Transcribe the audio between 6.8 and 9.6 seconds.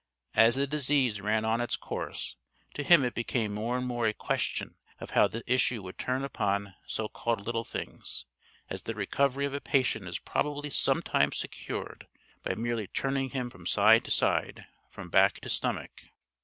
so called little things, as the recovery of